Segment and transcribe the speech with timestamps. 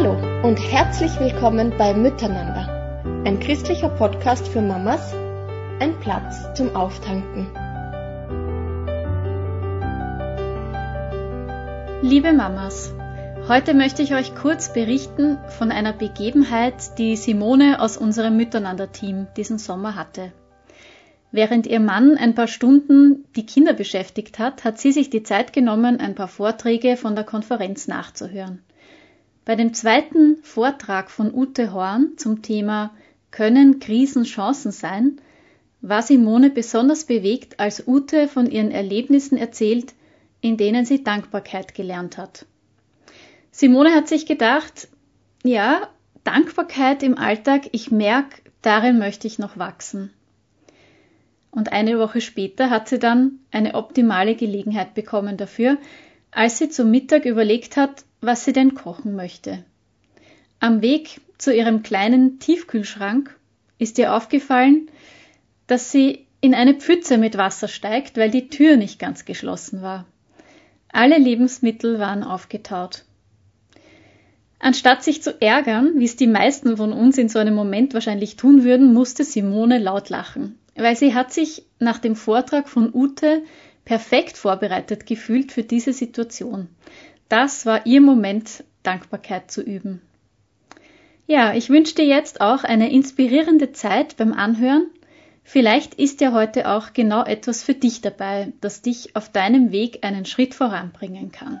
[0.00, 0.12] Hallo
[0.46, 5.12] und herzlich willkommen bei Miteinander, ein christlicher Podcast für Mamas,
[5.80, 7.48] ein Platz zum Auftanken.
[12.00, 12.94] Liebe Mamas,
[13.48, 19.58] heute möchte ich euch kurz berichten von einer Begebenheit, die Simone aus unserem Miteinander-Team diesen
[19.58, 20.30] Sommer hatte.
[21.32, 25.52] Während ihr Mann ein paar Stunden die Kinder beschäftigt hat, hat sie sich die Zeit
[25.52, 28.62] genommen, ein paar Vorträge von der Konferenz nachzuhören.
[29.48, 32.94] Bei dem zweiten Vortrag von Ute Horn zum Thema
[33.30, 35.22] Können Krisen Chancen sein,
[35.80, 39.94] war Simone besonders bewegt, als Ute von ihren Erlebnissen erzählt,
[40.42, 42.44] in denen sie Dankbarkeit gelernt hat.
[43.50, 44.88] Simone hat sich gedacht,
[45.42, 45.88] ja,
[46.24, 50.12] Dankbarkeit im Alltag, ich merke, darin möchte ich noch wachsen
[51.52, 55.78] und eine Woche später hat sie dann eine optimale Gelegenheit bekommen dafür,
[56.32, 59.64] als sie zum Mittag überlegt hat, was sie denn kochen möchte.
[60.60, 63.36] Am Weg zu ihrem kleinen Tiefkühlschrank
[63.78, 64.90] ist ihr aufgefallen,
[65.66, 70.06] dass sie in eine Pfütze mit Wasser steigt, weil die Tür nicht ganz geschlossen war.
[70.90, 73.04] Alle Lebensmittel waren aufgetaut.
[74.58, 78.36] Anstatt sich zu ärgern, wie es die meisten von uns in so einem Moment wahrscheinlich
[78.36, 83.42] tun würden, musste Simone laut lachen weil sie hat sich nach dem Vortrag von Ute
[83.84, 86.68] perfekt vorbereitet gefühlt für diese Situation.
[87.28, 90.00] Das war ihr Moment, Dankbarkeit zu üben.
[91.26, 94.86] Ja, ich wünsche dir jetzt auch eine inspirierende Zeit beim Anhören.
[95.44, 100.04] Vielleicht ist ja heute auch genau etwas für dich dabei, das dich auf deinem Weg
[100.04, 101.60] einen Schritt voranbringen kann.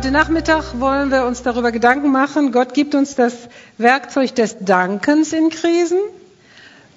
[0.00, 2.52] Heute Nachmittag wollen wir uns darüber Gedanken machen.
[2.52, 5.98] Gott gibt uns das Werkzeug des Dankens in Krisen.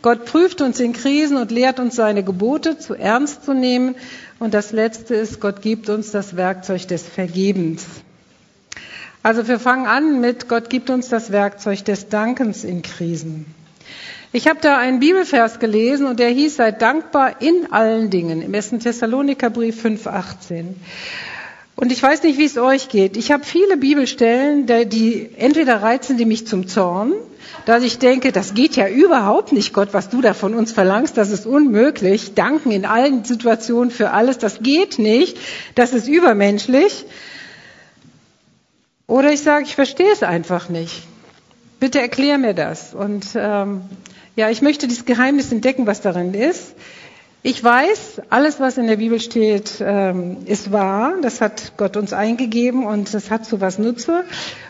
[0.02, 3.96] Gott prüft uns in Krisen und lehrt uns seine Gebote zu ernst zu nehmen.
[4.40, 7.86] Und das Letzte ist, Gott gibt uns das Werkzeug des Vergebens.
[9.22, 13.54] Also wir fangen an mit, Gott gibt uns das Werkzeug des Dankens in Krisen.
[14.32, 18.56] Ich habe da einen Bibelvers gelesen und der hieß, seid dankbar in allen Dingen, im
[18.56, 18.70] 1.
[18.80, 20.76] Thessalonikerbrief 5,18.
[21.76, 23.18] Und ich weiß nicht, wie es euch geht.
[23.18, 27.14] Ich habe viele Bibelstellen, die entweder reizen die mich zum Zorn,
[27.66, 31.18] dass ich denke, das geht ja überhaupt nicht, Gott, was du da von uns verlangst,
[31.18, 32.36] das ist unmöglich.
[32.36, 35.38] Danken in allen Situationen für alles, das geht nicht,
[35.76, 37.06] das ist übermenschlich.
[39.08, 41.04] Oder ich sage, ich verstehe es einfach nicht.
[41.80, 42.94] Bitte erklär mir das.
[42.94, 43.82] Und ähm,
[44.36, 46.76] ja, ich möchte dieses Geheimnis entdecken, was darin ist.
[47.46, 51.16] Ich weiß, alles, was in der Bibel steht, ähm, ist wahr.
[51.22, 54.24] Das hat Gott uns eingegeben und das hat zu was Nutze.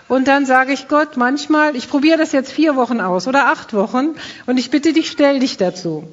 [0.07, 3.75] Und dann sage ich Gott manchmal, ich probiere das jetzt vier Wochen aus oder acht
[3.75, 4.15] Wochen
[4.47, 6.03] und ich bitte dich, stell dich dazu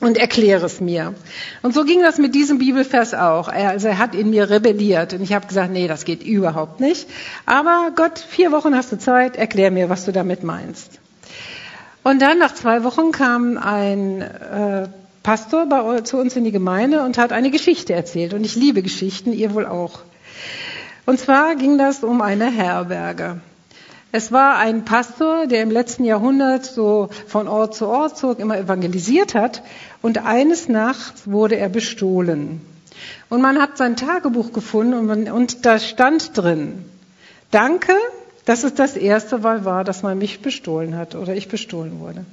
[0.00, 1.14] und erkläre es mir.
[1.60, 3.48] Und so ging das mit diesem Bibelvers auch.
[3.48, 6.80] Er, also er hat in mir rebelliert und ich habe gesagt, nee, das geht überhaupt
[6.80, 7.06] nicht.
[7.44, 10.98] Aber Gott, vier Wochen hast du Zeit, erklär mir, was du damit meinst.
[12.04, 14.88] Und dann nach zwei Wochen kam ein äh,
[15.22, 18.34] Pastor bei, zu uns in die Gemeinde und hat eine Geschichte erzählt.
[18.34, 20.00] Und ich liebe Geschichten, ihr wohl auch.
[21.06, 23.40] Und zwar ging das um eine Herberge.
[24.10, 28.58] Es war ein Pastor, der im letzten Jahrhundert so von Ort zu Ort zog, immer
[28.58, 29.62] evangelisiert hat.
[30.00, 32.60] Und eines Nachts wurde er bestohlen.
[33.28, 36.84] Und man hat sein Tagebuch gefunden und, man, und da stand drin,
[37.50, 37.92] danke,
[38.44, 42.24] dass es das erste Mal war, dass man mich bestohlen hat oder ich bestohlen wurde.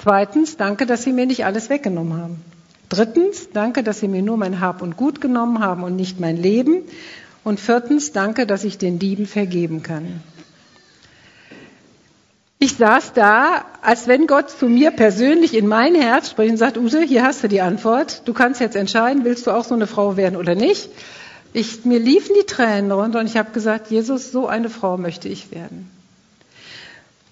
[0.00, 2.44] Zweitens, danke, dass Sie mir nicht alles weggenommen haben.
[2.88, 6.36] Drittens, danke, dass Sie mir nur mein Hab und Gut genommen haben und nicht mein
[6.36, 6.82] Leben.
[7.42, 10.22] Und viertens, danke, dass ich den Dieben vergeben kann.
[12.60, 16.78] Ich saß da, als wenn Gott zu mir persönlich in mein Herz spricht und sagt,
[16.78, 18.22] Ute, hier hast du die Antwort.
[18.24, 20.90] Du kannst jetzt entscheiden, willst du auch so eine Frau werden oder nicht.
[21.52, 25.28] Ich, mir liefen die Tränen runter und ich habe gesagt, Jesus, so eine Frau möchte
[25.28, 25.90] ich werden.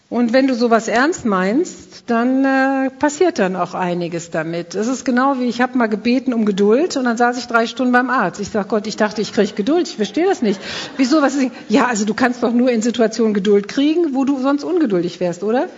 [0.08, 4.76] Und wenn du sowas ernst meinst, dann äh, passiert dann auch einiges damit.
[4.76, 7.66] Es ist genau wie, ich habe mal gebeten um Geduld und dann saß ich drei
[7.66, 8.38] Stunden beim Arzt.
[8.38, 10.60] Ich sag Gott, ich dachte, ich kriege Geduld, ich verstehe das nicht.
[10.96, 14.40] Wieso, was ist Ja, also du kannst doch nur in Situationen Geduld kriegen, wo du
[14.40, 15.68] sonst ungeduldig wärst, oder?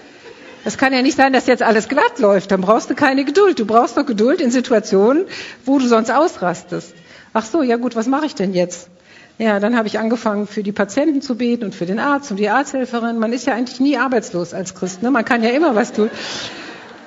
[0.67, 3.59] Es kann ja nicht sein, dass jetzt alles glatt läuft, dann brauchst du keine Geduld.
[3.59, 5.25] Du brauchst doch Geduld in Situationen,
[5.65, 6.93] wo du sonst ausrastest.
[7.33, 8.91] Ach so, ja gut, was mache ich denn jetzt?
[9.39, 12.39] Ja, dann habe ich angefangen, für die Patienten zu beten und für den Arzt und
[12.39, 13.21] die Arzthelferin.
[13.21, 15.01] Man ist ja eigentlich nie arbeitslos als Christ.
[15.03, 15.13] Ne?
[15.13, 16.11] Man kann ja immer was tun.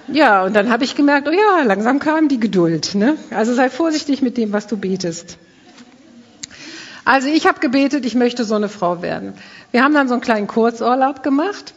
[0.07, 2.95] Ja, und dann habe ich gemerkt, oh ja, langsam kam die Geduld.
[2.95, 3.17] Ne?
[3.31, 5.37] Also sei vorsichtig mit dem, was du betest.
[7.03, 9.33] Also ich habe gebetet, ich möchte so eine Frau werden.
[9.71, 11.73] Wir haben dann so einen kleinen Kurzurlaub gemacht.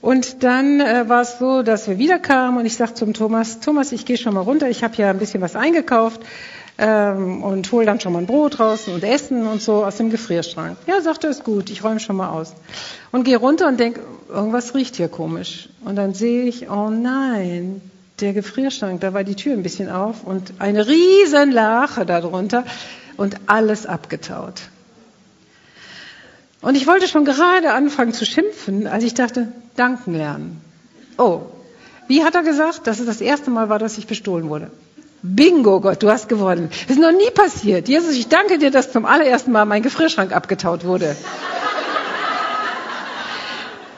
[0.00, 3.90] Und dann äh, war es so, dass wir wiederkamen und ich sagte zum Thomas, Thomas,
[3.90, 6.20] ich gehe schon mal runter, ich habe ja ein bisschen was eingekauft
[6.78, 10.10] ähm, und hole dann schon mal ein Brot draußen und Essen und so aus dem
[10.10, 10.76] Gefrierschrank.
[10.86, 12.54] Ja, sagte, ist gut, ich räume schon mal aus.
[13.10, 15.68] Und gehe runter und denke, irgendwas riecht hier komisch.
[15.84, 17.80] Und dann sehe ich, oh nein,
[18.20, 22.64] der Gefrierschrank, da war die Tür ein bisschen auf und eine riesen Lache darunter
[23.16, 24.62] und alles abgetaut.
[26.60, 30.60] Und ich wollte schon gerade anfangen zu schimpfen, als ich dachte, danken lernen.
[31.18, 31.42] Oh,
[32.06, 34.70] wie hat er gesagt, dass es das erste Mal war, dass ich bestohlen wurde?
[35.22, 36.68] Bingo, Gott, du hast gewonnen.
[36.88, 37.88] Das ist noch nie passiert.
[37.88, 41.14] Jesus, ich danke dir, dass zum allerersten Mal mein Gefrierschrank abgetaut wurde.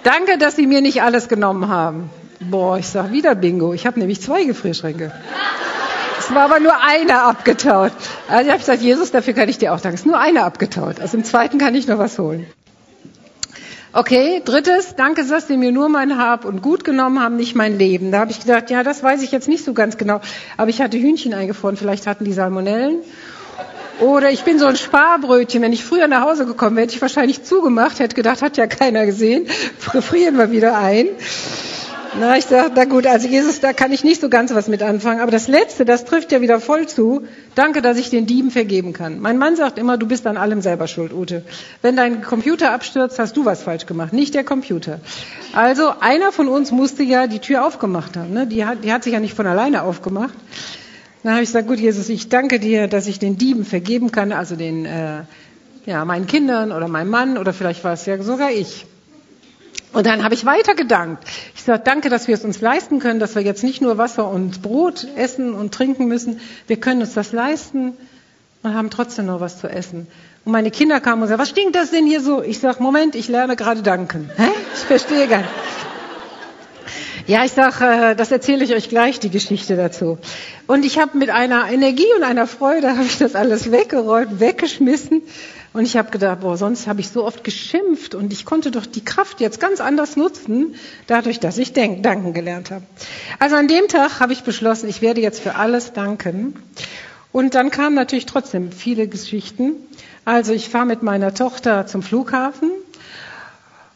[0.02, 2.10] danke, dass sie mir nicht alles genommen haben.
[2.40, 3.72] Boah, ich sag wieder Bingo.
[3.72, 5.12] Ich habe nämlich zwei Gefrierschränke.
[6.18, 7.92] Es war aber nur einer abgetaut.
[8.28, 9.94] Also ich habe gesagt, Jesus, dafür kann ich dir auch danken.
[9.94, 11.00] Es ist nur einer abgetaut.
[11.00, 12.46] Also im zweiten kann ich noch was holen.
[13.96, 17.78] Okay, drittes, danke, dass Sie mir nur mein Hab und Gut genommen haben, nicht mein
[17.78, 18.10] Leben.
[18.10, 20.20] Da habe ich gedacht, ja, das weiß ich jetzt nicht so ganz genau.
[20.56, 22.96] Aber ich hatte Hühnchen eingefroren, vielleicht hatten die Salmonellen.
[24.00, 25.62] Oder ich bin so ein Sparbrötchen.
[25.62, 28.66] Wenn ich früher nach Hause gekommen wäre, hätte ich wahrscheinlich zugemacht, hätte gedacht, hat ja
[28.66, 29.46] keiner gesehen.
[29.78, 31.06] Frieren wir wieder ein.
[32.20, 34.82] Na, ich sage, na gut, also Jesus, da kann ich nicht so ganz was mit
[34.82, 35.20] anfangen.
[35.20, 37.26] Aber das Letzte, das trifft ja wieder voll zu.
[37.56, 39.18] Danke, dass ich den Dieben vergeben kann.
[39.18, 41.42] Mein Mann sagt immer, du bist an allem selber schuld, Ute.
[41.82, 45.00] Wenn dein Computer abstürzt, hast du was falsch gemacht, nicht der Computer.
[45.54, 48.32] Also einer von uns musste ja die Tür aufgemacht haben.
[48.32, 48.46] Ne?
[48.46, 50.34] Die, hat, die hat sich ja nicht von alleine aufgemacht.
[51.24, 54.30] Dann habe ich gesagt, gut, Jesus, ich danke dir, dass ich den Dieben vergeben kann,
[54.30, 55.22] also den, äh,
[55.84, 58.86] ja, meinen Kindern oder meinem Mann oder vielleicht war es ja sogar ich.
[59.94, 61.24] Und dann habe ich weiter gedankt.
[61.54, 64.28] Ich sage, danke, dass wir es uns leisten können, dass wir jetzt nicht nur Wasser
[64.28, 66.40] und Brot essen und trinken müssen.
[66.66, 67.94] Wir können uns das leisten
[68.62, 70.08] und haben trotzdem noch was zu essen.
[70.44, 72.42] Und meine Kinder kamen und sagten, was stinkt das denn hier so?
[72.42, 74.30] Ich sage, Moment, ich lerne gerade danken.
[74.36, 74.48] Hä?
[74.74, 75.50] Ich verstehe gar nicht.
[77.26, 80.18] Ja, ich sage, äh, das erzähle ich euch gleich, die Geschichte dazu.
[80.66, 85.22] Und ich habe mit einer Energie und einer Freude, habe ich das alles weggeräumt, weggeschmissen
[85.72, 88.84] und ich habe gedacht, boah, sonst habe ich so oft geschimpft und ich konnte doch
[88.84, 90.74] die Kraft jetzt ganz anders nutzen,
[91.06, 92.84] dadurch, dass ich denk, danken gelernt habe.
[93.38, 96.54] Also an dem Tag habe ich beschlossen, ich werde jetzt für alles danken.
[97.32, 99.72] Und dann kamen natürlich trotzdem viele Geschichten.
[100.26, 102.70] Also ich fahre mit meiner Tochter zum Flughafen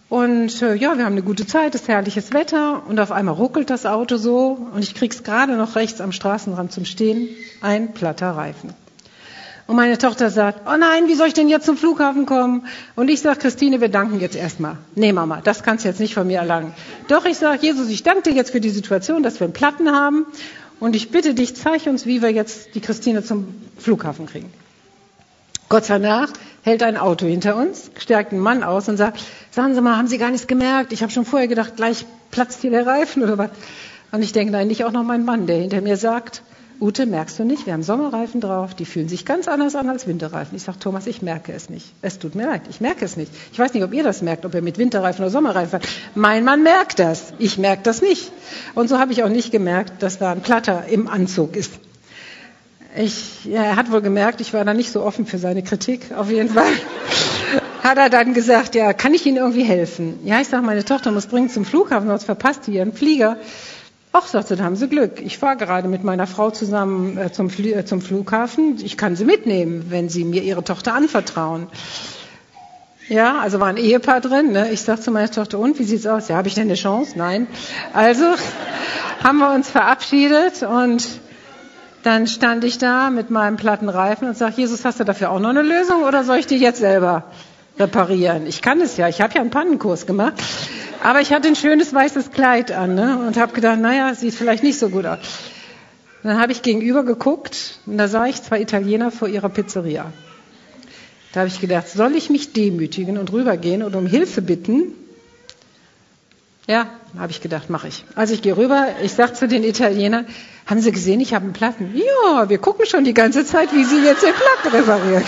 [0.09, 3.35] und äh, ja, wir haben eine gute Zeit, es ist herrliches Wetter und auf einmal
[3.35, 7.29] ruckelt das Auto so und ich krieg's gerade noch rechts am Straßenrand zum Stehen,
[7.61, 8.73] ein platter Reifen.
[9.67, 12.67] Und meine Tochter sagt, oh nein, wie soll ich denn jetzt zum Flughafen kommen?
[12.97, 14.79] Und ich sage, Christine, wir danken jetzt erstmal.
[14.95, 16.73] Nee, Mama, das kannst du jetzt nicht von mir erlangen.
[17.09, 19.93] Doch, ich sage, Jesus, ich danke dir jetzt für die Situation, dass wir einen Platten
[19.93, 20.25] haben.
[20.81, 24.51] Und ich bitte dich, zeig uns, wie wir jetzt die Christine zum Flughafen kriegen.
[25.69, 26.31] Gott sei Dank
[26.63, 29.21] hält ein Auto hinter uns, stärkt einen Mann aus und sagt,
[29.51, 30.93] sagen Sie mal, haben Sie gar nichts gemerkt?
[30.93, 33.51] Ich habe schon vorher gedacht, gleich platzt hier der Reifen oder was.
[34.11, 36.43] Und ich denke, nein, nicht auch noch mein Mann, der hinter mir sagt,
[36.81, 40.07] Ute, merkst du nicht, wir haben Sommerreifen drauf, die fühlen sich ganz anders an als
[40.07, 40.57] Winterreifen.
[40.57, 41.93] Ich sage, Thomas, ich merke es nicht.
[42.03, 43.33] Es tut mir leid, ich merke es nicht.
[43.53, 45.89] Ich weiß nicht, ob ihr das merkt, ob ihr mit Winterreifen oder Sommerreifen fahrt.
[46.15, 48.31] Mein Mann merkt das, ich merke das nicht.
[48.77, 51.73] Und so habe ich auch nicht gemerkt, dass da ein Platter im Anzug ist.
[53.01, 56.31] Ich, er hat wohl gemerkt, ich war da nicht so offen für seine Kritik, auf
[56.31, 56.73] jeden Fall.
[57.81, 60.19] hat er dann gesagt, ja, kann ich Ihnen irgendwie helfen?
[60.25, 63.37] Ja, ich sage, meine Tochter muss dringend zum Flughafen, sonst verpasst die ihren Flieger.
[64.11, 65.21] Ach, sagte, da haben Sie Glück.
[65.21, 68.79] Ich fahre gerade mit meiner Frau zusammen äh, zum, Fl äh, zum Flughafen.
[68.83, 71.69] Ich kann Sie mitnehmen, wenn Sie mir Ihre Tochter anvertrauen.
[73.09, 74.51] Ja, also war ein Ehepaar drin.
[74.51, 74.73] Ne?
[74.73, 76.27] Ich sag zu meiner Tochter, und wie sieht's aus?
[76.27, 77.13] Ja, habe ich denn eine Chance?
[77.17, 77.47] Nein.
[77.93, 78.25] Also
[79.23, 81.07] haben wir uns verabschiedet und
[82.03, 85.41] dann stand ich da mit meinem platten Reifen und sag, Jesus, hast du dafür auch
[85.41, 87.25] noch eine Lösung oder soll ich die jetzt selber
[87.79, 88.47] reparieren?
[88.47, 89.09] Ich kann es ja.
[89.09, 90.35] Ich habe ja einen Pannenkurs gemacht.
[91.03, 93.19] Aber ich hatte ein schönes weißes Kleid an ne?
[93.27, 95.19] und habe gedacht, naja, sieht vielleicht nicht so gut aus.
[96.25, 100.13] dann habe ich gegenüber geguckt und da sah ich zwei Italiener vor ihrer Pizzeria.
[101.33, 104.95] Da habe ich gedacht, soll ich mich demütigen und rübergehen und um Hilfe bitten?
[106.69, 106.87] Ja,
[107.19, 108.05] habe ich gedacht, mache ich.
[108.15, 110.27] Also ich gehe rüber, ich sage zu den Italienern,
[110.67, 111.95] haben Sie gesehen, ich habe einen Platten?
[111.95, 115.25] Ja, wir gucken schon die ganze Zeit, wie Sie jetzt den Platten reparieren.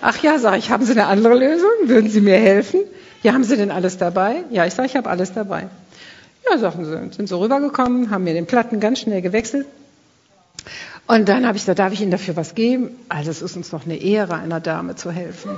[0.00, 1.68] Ach ja, sage ich, haben Sie eine andere Lösung?
[1.84, 2.80] Würden Sie mir helfen?
[3.22, 4.44] Ja, haben Sie denn alles dabei?
[4.50, 5.68] Ja, ich sage, ich habe alles dabei.
[6.50, 9.66] Ja, sagen sie, sind so rübergekommen, haben mir den Platten ganz schnell gewechselt.
[11.06, 12.96] Und dann habe ich gesagt, darf ich Ihnen dafür was geben?
[13.10, 15.50] Also es ist uns noch eine Ehre, einer Dame zu helfen.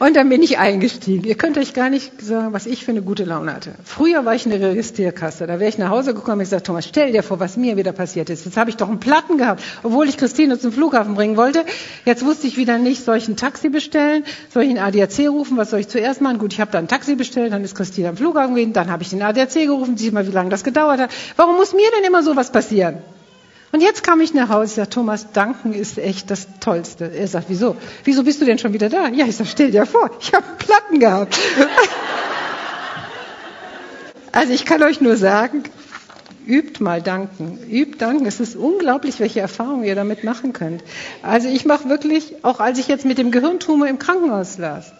[0.00, 1.24] Und dann bin ich eingestiegen.
[1.24, 3.74] Ihr könnt euch gar nicht sagen, was ich für eine gute Laune hatte.
[3.84, 5.46] Früher war ich in der Registrierkasse.
[5.46, 7.76] Da wäre ich nach Hause gekommen und ich gesagt, Thomas, stell dir vor, was mir
[7.76, 8.44] wieder passiert ist.
[8.44, 11.64] Jetzt habe ich doch einen Platten gehabt, obwohl ich Christine zum Flughafen bringen wollte.
[12.04, 14.24] Jetzt wusste ich wieder nicht, soll ich ein Taxi bestellen?
[14.52, 15.56] Soll ich einen ADAC rufen?
[15.56, 16.38] Was soll ich zuerst machen?
[16.38, 19.04] Gut, ich habe dann ein Taxi bestellt, dann ist Christine am Flughafen gewesen, dann habe
[19.04, 21.10] ich den ADAC gerufen, sieh mal, wie lange das gedauert hat.
[21.36, 22.98] Warum muss mir denn immer sowas passieren?
[23.74, 27.10] Und jetzt kam ich nach Hause, ich sage, Thomas, danken ist echt das Tollste.
[27.12, 27.74] Er sagt, wieso?
[28.04, 29.08] Wieso bist du denn schon wieder da?
[29.08, 31.36] Ja, ich sage, stell dir vor, ich habe Platten gehabt.
[34.30, 35.64] also ich kann euch nur sagen,
[36.46, 37.58] übt mal danken.
[37.68, 38.26] Übt danken.
[38.26, 40.84] Es ist unglaublich, welche Erfahrungen ihr damit machen könnt.
[41.22, 44.92] Also ich mache wirklich, auch als ich jetzt mit dem Gehirntumor im Krankenhaus las,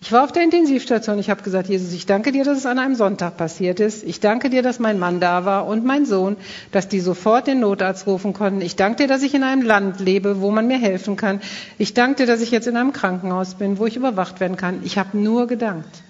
[0.00, 1.18] ich war auf der Intensivstation.
[1.18, 4.04] Ich habe gesagt, Jesus, ich danke dir, dass es an einem Sonntag passiert ist.
[4.04, 6.36] Ich danke dir, dass mein Mann da war und mein Sohn,
[6.70, 8.60] dass die sofort den Notarzt rufen konnten.
[8.60, 11.40] Ich danke dir, dass ich in einem Land lebe, wo man mir helfen kann.
[11.78, 14.82] Ich danke dir, dass ich jetzt in einem Krankenhaus bin, wo ich überwacht werden kann.
[14.84, 16.02] Ich habe nur gedankt.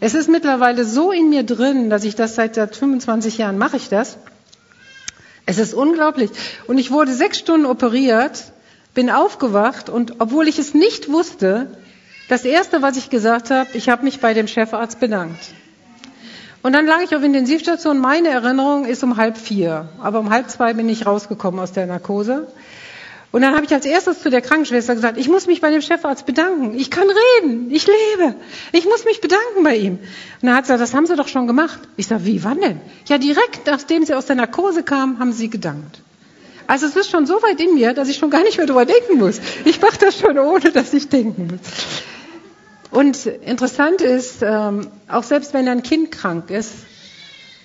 [0.00, 3.76] Es ist mittlerweile so in mir drin, dass ich das seit, seit 25 Jahren mache
[3.76, 4.16] ich das.
[5.44, 6.30] Es ist unglaublich.
[6.66, 8.52] Und ich wurde sechs Stunden operiert,
[8.94, 11.68] bin aufgewacht und obwohl ich es nicht wusste,
[12.28, 15.52] das Erste, was ich gesagt habe, ich habe mich bei dem Chefarzt bedankt.
[16.62, 17.98] Und dann lag ich auf Intensivstation.
[17.98, 19.88] Meine Erinnerung ist um halb vier.
[20.00, 22.46] Aber um halb zwei bin ich rausgekommen aus der Narkose.
[23.32, 25.80] Und dann habe ich als erstes zu der Krankenschwester gesagt, ich muss mich bei dem
[25.80, 26.78] Chefarzt bedanken.
[26.78, 27.70] Ich kann reden.
[27.70, 28.34] Ich lebe.
[28.72, 29.94] Ich muss mich bedanken bei ihm.
[29.94, 30.00] Und
[30.42, 31.80] dann hat sie gesagt, das haben Sie doch schon gemacht.
[31.96, 32.80] Ich sage, wie, wann denn?
[33.08, 36.01] Ja, direkt nachdem Sie aus der Narkose kamen, haben Sie gedankt.
[36.72, 38.86] Also es ist schon so weit in mir, dass ich schon gar nicht mehr drüber
[38.86, 39.42] denken muss.
[39.66, 41.60] Ich mache das schon, ohne dass ich denken muss.
[42.90, 46.72] Und interessant ist, ähm, auch selbst wenn ein Kind krank ist,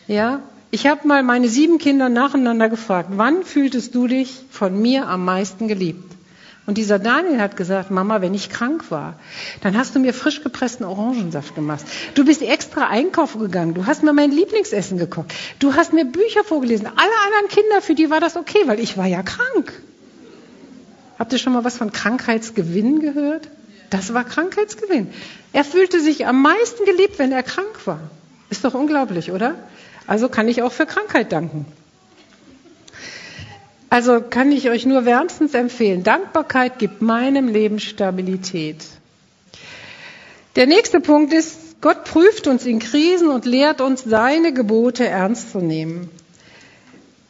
[0.07, 5.07] ja, ich habe mal meine sieben Kinder nacheinander gefragt, wann fühltest du dich von mir
[5.07, 6.06] am meisten geliebt?
[6.67, 9.17] Und dieser Daniel hat gesagt, Mama, wenn ich krank war,
[9.61, 11.85] dann hast du mir frisch gepressten Orangensaft gemacht.
[12.13, 13.73] Du bist extra einkaufen gegangen.
[13.73, 15.33] Du hast mir mein Lieblingsessen gekocht.
[15.59, 16.85] Du hast mir Bücher vorgelesen.
[16.87, 19.81] Alle anderen Kinder, für die war das okay, weil ich war ja krank.
[21.17, 23.47] Habt ihr schon mal was von Krankheitsgewinn gehört?
[23.89, 25.07] Das war Krankheitsgewinn.
[25.53, 28.01] Er fühlte sich am meisten geliebt, wenn er krank war.
[28.49, 29.55] Ist doch unglaublich, oder?
[30.05, 31.65] Also kann ich auch für Krankheit danken.
[33.89, 36.03] Also kann ich euch nur wärmstens empfehlen.
[36.03, 38.83] Dankbarkeit gibt meinem Leben Stabilität.
[40.55, 45.51] Der nächste Punkt ist, Gott prüft uns in Krisen und lehrt uns, seine Gebote ernst
[45.51, 46.09] zu nehmen.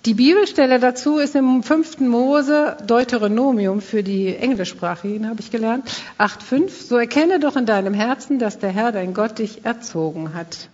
[0.06, 2.00] Die Bibelstelle dazu ist im 5.
[2.00, 6.70] Mose Deuteronomium für die Englischsprachigen, habe ich gelernt, 8.5.
[6.88, 10.70] So erkenne doch in deinem Herzen, dass der Herr, dein Gott, dich erzogen hat.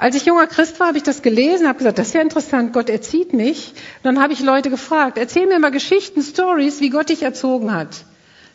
[0.00, 2.72] Als ich junger Christ war, habe ich das gelesen, habe gesagt, das ist ja interessant,
[2.72, 3.74] Gott erzieht mich.
[4.04, 8.04] Dann habe ich Leute gefragt, erzähl mir mal Geschichten, Stories, wie Gott dich erzogen hat.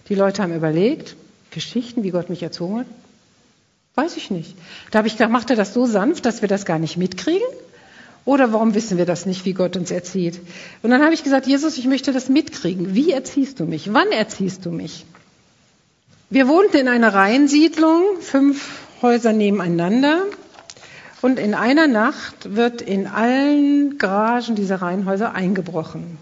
[0.08, 1.18] Die Leute haben überlegt,
[1.52, 2.86] Geschichten, wie Gott mich erzogen hat?
[3.96, 4.56] Weiß ich nicht.
[4.90, 7.46] Da habe ich gedacht, macht er das so sanft, dass wir das gar nicht mitkriegen?
[8.24, 10.40] Oder warum wissen wir das nicht, wie Gott uns erzieht?
[10.82, 12.96] Und dann habe ich gesagt, Jesus, ich möchte das mitkriegen.
[12.96, 13.92] Wie erziehst du mich?
[13.94, 15.06] Wann erziehst du mich?
[16.30, 20.24] Wir wohnten in einer Reihensiedlung, fünf Häuser nebeneinander.
[21.24, 26.20] Und in einer Nacht wird in allen Garagen dieser Reihenhäuser eingebrochen.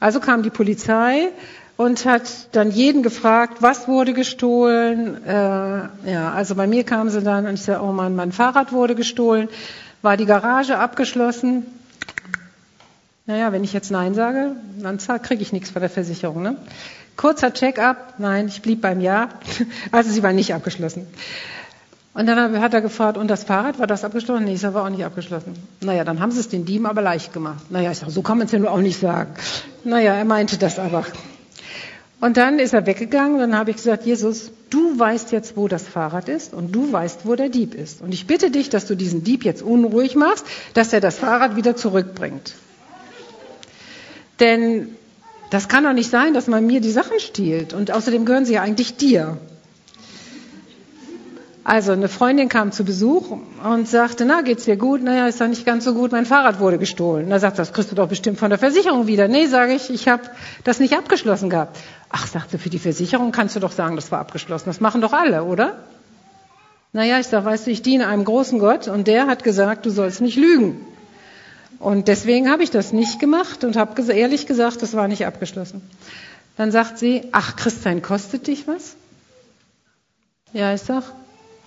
[0.00, 1.28] Also kam die Polizei
[1.76, 5.22] und hat dann jeden gefragt, was wurde gestohlen.
[5.26, 5.30] Äh,
[6.10, 8.94] ja, also bei mir kamen sie dann und ich sagte, oh Mann, mein Fahrrad wurde
[8.94, 9.50] gestohlen
[10.02, 11.64] war die Garage abgeschlossen.
[13.24, 16.42] Naja, wenn ich jetzt Nein sage, dann kriege ich nichts von der Versicherung.
[16.42, 16.56] Ne?
[17.16, 19.28] Kurzer Check-up, nein, ich blieb beim Ja.
[19.92, 21.06] Also sie war nicht abgeschlossen.
[22.14, 24.44] Und dann hat er gefragt, und das Fahrrad, war das abgeschlossen?
[24.44, 25.54] Nee, das war auch nicht abgeschlossen.
[25.80, 27.70] Naja, dann haben sie es den Dieben aber leicht gemacht.
[27.70, 29.32] Naja, ich sage, so kann man es ja nur auch nicht sagen.
[29.84, 31.06] Naja, er meinte das aber.
[32.20, 35.88] Und dann ist er weggegangen dann habe ich gesagt, Jesus, du weißt jetzt, wo das
[35.88, 38.00] Fahrrad ist und du weißt, wo der Dieb ist.
[38.00, 41.56] Und ich bitte dich, dass du diesen Dieb jetzt unruhig machst, dass er das Fahrrad
[41.56, 42.54] wieder zurückbringt.
[44.38, 44.88] Denn
[45.50, 47.72] das kann doch nicht sein, dass man mir die Sachen stiehlt.
[47.72, 49.38] Und außerdem gehören sie ja eigentlich dir.
[51.64, 55.00] Also eine Freundin kam zu Besuch und sagte, na, geht's dir gut?
[55.00, 57.30] Naja, ist doch nicht ganz so gut, mein Fahrrad wurde gestohlen.
[57.30, 59.28] Da sagt, das kriegst du doch bestimmt von der Versicherung wieder.
[59.28, 60.24] Nee, sage ich, ich habe
[60.64, 61.78] das nicht abgeschlossen gehabt.
[62.10, 64.64] Ach, sagte, für die Versicherung kannst du doch sagen, das war abgeschlossen.
[64.66, 65.76] Das machen doch alle, oder?
[66.92, 69.90] Naja, ich sage, weißt du, ich diene einem großen Gott und der hat gesagt, du
[69.90, 70.84] sollst nicht lügen.
[71.78, 75.80] Und deswegen habe ich das nicht gemacht und habe ehrlich gesagt, das war nicht abgeschlossen.
[76.56, 78.96] Dann sagt sie, ach, Christsein kostet dich was?
[80.52, 81.04] Ja, ich sag,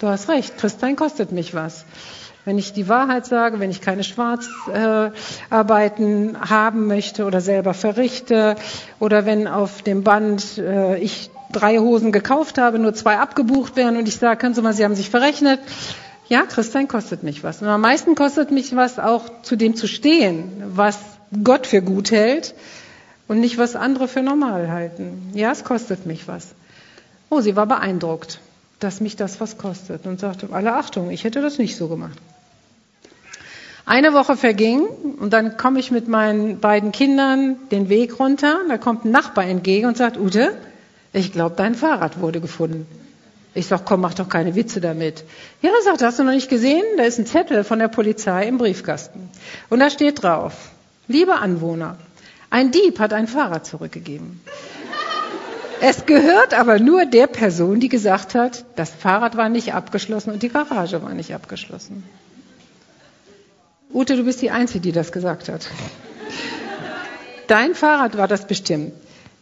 [0.05, 1.83] Du hast recht, Christsein kostet mich was.
[2.45, 8.55] Wenn ich die Wahrheit sage, wenn ich keine Schwarzarbeiten äh, haben möchte oder selber verrichte
[8.99, 13.97] oder wenn auf dem Band äh, ich drei Hosen gekauft habe, nur zwei abgebucht werden
[13.97, 15.59] und ich sage, können Sie mal, Sie haben sich verrechnet.
[16.29, 17.63] Ja, Christsein kostet mich was.
[17.63, 20.99] Und am meisten kostet mich was, auch zu dem zu stehen, was
[21.43, 22.53] Gott für gut hält
[23.27, 25.31] und nicht, was andere für normal halten.
[25.33, 26.53] Ja, es kostet mich was.
[27.31, 28.39] Oh, sie war beeindruckt,
[28.85, 32.17] dass mich das was kostet und sagte, alle Achtung, ich hätte das nicht so gemacht.
[33.87, 34.85] Eine Woche verging
[35.19, 38.61] und dann komme ich mit meinen beiden Kindern den Weg runter.
[38.69, 40.55] Da kommt ein Nachbar entgegen und sagt, Ute,
[41.13, 42.85] ich glaube, dein Fahrrad wurde gefunden.
[43.55, 45.23] Ich sag, komm, mach doch keine Witze damit.
[45.61, 46.83] Ja, sagt, hast du noch nicht gesehen?
[46.97, 49.29] Da ist ein Zettel von der Polizei im Briefkasten.
[49.69, 50.53] Und da steht drauf,
[51.07, 51.97] liebe Anwohner,
[52.51, 54.41] ein Dieb hat ein Fahrrad zurückgegeben.
[55.81, 60.41] Es gehört aber nur der Person, die gesagt hat, das Fahrrad war nicht abgeschlossen und
[60.43, 62.03] die Garage war nicht abgeschlossen.
[63.93, 65.67] Ute, du bist die Einzige, die das gesagt hat.
[67.47, 68.93] Dein Fahrrad war das bestimmt.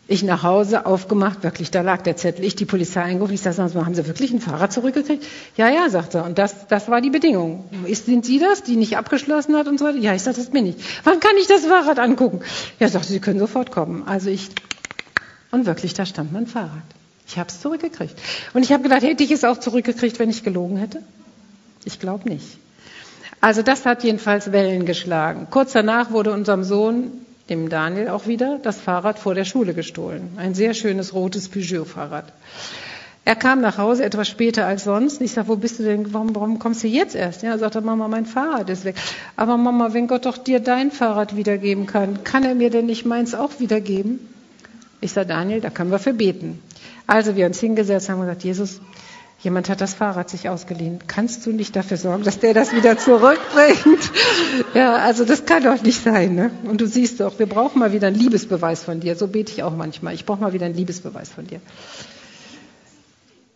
[0.06, 2.44] Ich nach Hause aufgemacht, wirklich, da lag der Zettel.
[2.44, 3.34] Ich die Polizei eingerufen.
[3.34, 5.26] Ich sage, haben Sie wirklich ein Fahrrad zurückgekriegt?
[5.56, 6.26] Ja, ja, sagt er.
[6.26, 7.64] Und das, das war die Bedingung.
[7.86, 9.98] Ist, sind Sie das, die nicht abgeschlossen hat und so weiter?
[9.98, 10.76] Ja, ich sage, das bin ich.
[11.06, 12.42] Wann kann ich das Fahrrad angucken?
[12.80, 14.04] Ja, sagte, Sie können sofort kommen.
[14.06, 14.50] Also ich,
[15.54, 16.82] und wirklich, da stand mein Fahrrad.
[17.28, 18.16] Ich habe es zurückgekriegt.
[18.56, 21.04] Und ich habe gedacht, hätte ich es auch zurückgekriegt, wenn ich gelogen hätte?
[21.86, 22.58] Ich glaube nicht.
[23.40, 25.46] Also das hat jedenfalls Wellen geschlagen.
[25.52, 27.12] Kurz danach wurde unserem Sohn
[27.50, 30.30] dem Daniel auch wieder das Fahrrad vor der Schule gestohlen.
[30.38, 32.34] Ein sehr schönes rotes Peugeot-Fahrrad.
[33.24, 35.22] Er kam nach Hause etwas später als sonst.
[35.22, 36.14] Ich sage, wo bist du denn?
[36.16, 37.44] Warum, warum kommst du jetzt erst?
[37.44, 38.96] Ja, er sagte, Mama, mein Fahrrad ist weg.
[39.36, 43.06] Aber Mama, wenn Gott doch dir dein Fahrrad wiedergeben kann, kann er mir denn nicht
[43.06, 44.33] meins auch wiedergeben?
[45.04, 46.62] Ich sage, Daniel, da können wir für beten.
[47.08, 48.80] Also wir uns hingesetzt haben und gesagt, Jesus,
[49.44, 51.00] Jemand hat das Fahrrad sich ausgeliehen.
[51.06, 54.10] Kannst du nicht dafür sorgen, dass der das wieder zurückbringt?
[54.74, 56.34] ja, also das kann doch nicht sein.
[56.34, 56.52] Ne?
[56.64, 59.18] Und du siehst doch, wir brauchen mal wieder einen Liebesbeweis von dir.
[59.18, 60.14] So bete ich auch manchmal.
[60.14, 61.60] Ich brauche mal wieder einen Liebesbeweis von dir.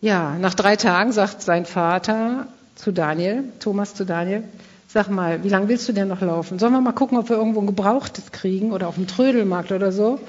[0.01, 4.43] Ja, nach drei Tagen sagt sein Vater zu Daniel, Thomas zu Daniel,
[4.89, 6.59] sag mal, wie lange willst du denn noch laufen?
[6.59, 9.93] Sollen wir mal gucken, ob wir irgendwo ein Gebrauchtes kriegen oder auf dem Trödelmarkt oder
[9.93, 10.19] so?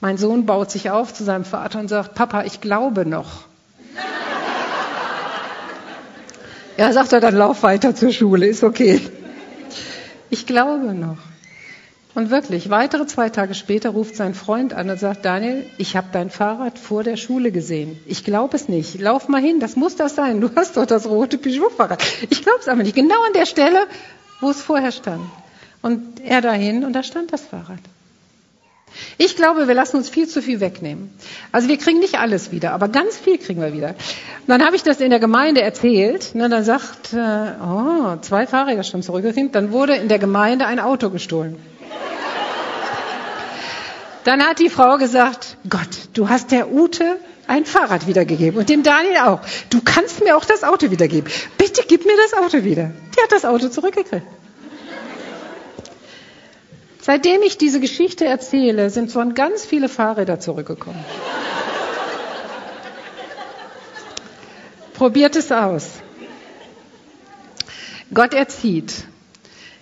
[0.00, 3.44] Mein Sohn baut sich auf zu seinem Vater und sagt, Papa, ich glaube noch.
[6.76, 9.00] Ja, sagt er, dann lauf weiter zur Schule, ist okay.
[10.30, 11.18] Ich glaube noch.
[12.14, 16.08] Und wirklich, weitere zwei Tage später ruft sein Freund an und sagt, Daniel, ich habe
[16.12, 17.98] dein Fahrrad vor der Schule gesehen.
[18.06, 19.00] Ich glaube es nicht.
[19.00, 20.40] Lauf mal hin, das muss das sein.
[20.40, 22.02] Du hast doch das rote Peugeot-Fahrrad.
[22.30, 22.94] Ich glaube es aber nicht.
[22.94, 23.86] Genau an der Stelle,
[24.40, 25.24] wo es vorher stand.
[25.82, 27.80] Und er dahin und da stand das Fahrrad.
[29.20, 31.12] Ich glaube, wir lassen uns viel zu viel wegnehmen.
[31.50, 33.88] Also wir kriegen nicht alles wieder, aber ganz viel kriegen wir wieder.
[33.88, 36.36] Und dann habe ich das in der Gemeinde erzählt.
[36.36, 39.56] Ne, dann sagt, äh, oh, zwei Fahrräder schon zurückgekriegt.
[39.56, 41.56] Dann wurde in der Gemeinde ein Auto gestohlen.
[44.22, 47.16] Dann hat die Frau gesagt, Gott, du hast der Ute
[47.48, 49.40] ein Fahrrad wiedergegeben und dem Daniel auch.
[49.70, 51.32] Du kannst mir auch das Auto wiedergeben.
[51.56, 52.92] Bitte gib mir das Auto wieder.
[53.16, 54.26] Die hat das Auto zurückgekriegt.
[57.08, 61.02] Seitdem ich diese Geschichte erzähle, sind schon ganz viele Fahrräder zurückgekommen.
[64.92, 65.88] Probiert es aus.
[68.12, 68.92] Gott erzieht.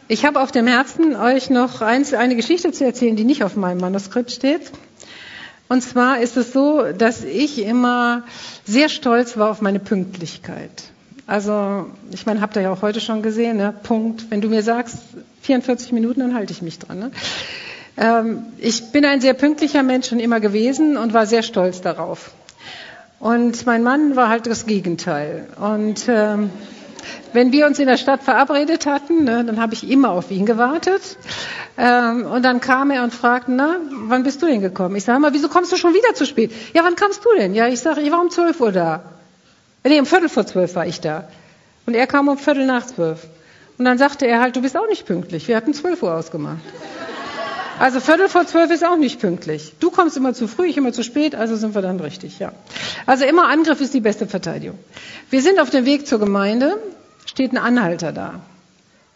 [0.06, 3.56] Ich habe auf dem Herzen, euch noch eins, eine Geschichte zu erzählen, die nicht auf
[3.56, 4.70] meinem Manuskript steht.
[5.66, 8.22] Und zwar ist es so, dass ich immer
[8.64, 10.92] sehr stolz war auf meine Pünktlichkeit.
[11.26, 13.74] Also, ich meine, habt ihr ja auch heute schon gesehen, ne?
[13.82, 14.30] Punkt.
[14.30, 14.98] Wenn du mir sagst,
[15.42, 17.00] 44 Minuten, dann halte ich mich dran.
[17.00, 17.10] Ne?
[17.96, 22.32] Ähm, ich bin ein sehr pünktlicher Mensch schon immer gewesen und war sehr stolz darauf.
[23.18, 25.48] Und mein Mann war halt das Gegenteil.
[25.58, 26.50] Und ähm,
[27.32, 30.46] wenn wir uns in der Stadt verabredet hatten, ne, dann habe ich immer auf ihn
[30.46, 31.18] gewartet.
[31.76, 34.94] Ähm, und dann kam er und fragte, na, wann bist du denn gekommen?
[34.94, 36.52] Ich sage mal, wieso kommst du schon wieder zu spät?
[36.72, 37.54] Ja, wann kamst du denn?
[37.54, 39.15] Ja, ich sage, ich war um 12 Uhr da.
[39.88, 41.28] Nee, um Viertel vor zwölf war ich da.
[41.86, 43.26] Und er kam um Viertel nach zwölf.
[43.78, 45.46] Und dann sagte er halt, du bist auch nicht pünktlich.
[45.46, 46.58] Wir hatten zwölf Uhr ausgemacht.
[47.78, 49.74] Also Viertel vor zwölf ist auch nicht pünktlich.
[49.78, 52.52] Du kommst immer zu früh, ich immer zu spät, also sind wir dann richtig, ja.
[53.04, 54.78] Also immer Angriff ist die beste Verteidigung.
[55.28, 56.78] Wir sind auf dem Weg zur Gemeinde,
[57.26, 58.40] steht ein Anhalter da.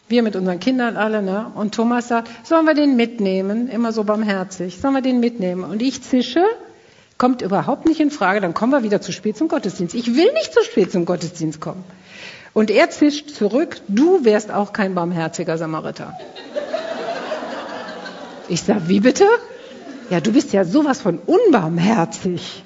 [0.07, 1.51] Wir mit unseren Kindern alle, ne?
[1.55, 3.67] Und Thomas sagt, sollen wir den mitnehmen?
[3.67, 4.79] Immer so barmherzig.
[4.79, 5.63] Sollen wir den mitnehmen?
[5.63, 6.45] Und ich zische
[7.21, 9.93] Kommt überhaupt nicht in Frage, dann kommen wir wieder zu spät zum Gottesdienst.
[9.93, 11.83] Ich will nicht zu spät zum Gottesdienst kommen.
[12.51, 16.17] Und er zischt zurück, du wärst auch kein barmherziger Samariter.
[18.49, 19.25] Ich sag, wie bitte?
[20.09, 22.63] Ja, du bist ja sowas von unbarmherzig.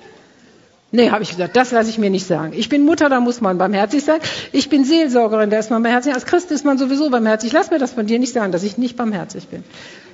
[0.93, 2.53] Nee, habe ich gesagt, das lasse ich mir nicht sagen.
[2.55, 4.21] Ich bin Mutter, da muss man barmherzig sein.
[4.53, 6.13] Ich bin Seelsorgerin, da ist man barmherzig.
[6.13, 7.51] Als Christ ist man sowieso barmherzig.
[7.51, 9.65] Lass mir das von dir nicht sagen, dass ich nicht barmherzig bin.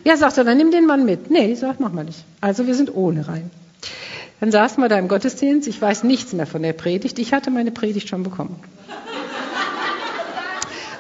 [0.04, 1.30] Ja, sagt er, dann nimm den Mann mit.
[1.30, 2.24] Nee, ich sag, mach mal nicht.
[2.42, 3.52] Also wir sind ohne rein.
[4.42, 5.68] Dann saßen wir da im Gottesdienst.
[5.68, 7.20] Ich weiß nichts mehr von der Predigt.
[7.20, 8.60] Ich hatte meine Predigt schon bekommen.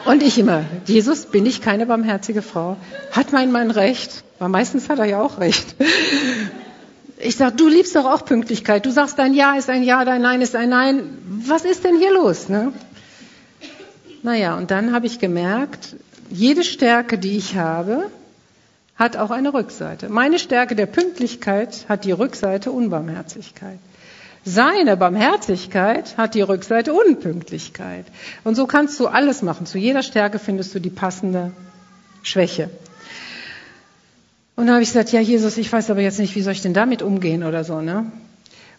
[0.05, 2.77] Und ich immer, Jesus, bin ich keine barmherzige Frau?
[3.11, 4.23] Hat mein Mann recht?
[4.37, 5.75] Weil meistens hat er ja auch recht.
[7.17, 8.85] Ich sag, du liebst doch auch Pünktlichkeit.
[8.85, 11.17] Du sagst, dein Ja ist ein Ja, dein Nein ist ein Nein.
[11.45, 12.47] Was ist denn hier los?
[12.47, 12.73] Ne?
[14.21, 15.95] Naja, und dann habe ich gemerkt,
[16.29, 18.11] jede Stärke, die ich habe,
[19.01, 20.09] hat auch eine Rückseite.
[20.09, 23.79] Meine Stärke der Pünktlichkeit hat die Rückseite Unbarmherzigkeit.
[24.45, 28.05] Seine Barmherzigkeit hat die Rückseite Unpünktlichkeit.
[28.43, 29.65] Und so kannst du alles machen.
[29.65, 31.51] Zu jeder Stärke findest du die passende
[32.21, 32.69] Schwäche.
[34.55, 36.61] Und da habe ich gesagt, ja Jesus, ich weiß aber jetzt nicht, wie soll ich
[36.61, 37.81] denn damit umgehen oder so.
[37.81, 38.05] Ne?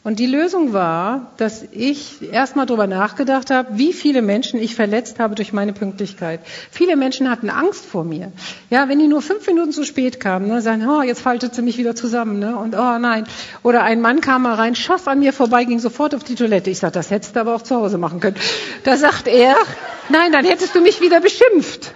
[0.05, 5.21] Und die Lösung war, dass ich erstmal darüber nachgedacht habe, wie viele Menschen ich verletzt
[5.21, 6.41] habe durch meine Pünktlichkeit.
[6.73, 8.33] Viele Menschen hatten Angst vor mir.
[8.69, 11.63] Ja, wenn die nur fünf Minuten zu spät kamen, ne, sagen, oh, jetzt faltet sie
[11.63, 13.29] mich wieder zusammen, ne, und oh nein.
[13.63, 16.69] Oder ein Mann kam mal rein, schoss an mir vorbei, ging sofort auf die Toilette.
[16.71, 18.37] Ich sage, das hättest du aber auch zu Hause machen können.
[18.83, 19.55] Da sagt er,
[20.09, 21.93] nein, dann hättest du mich wieder beschimpft.